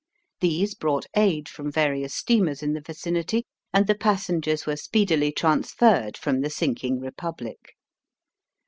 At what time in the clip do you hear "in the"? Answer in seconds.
2.63-2.81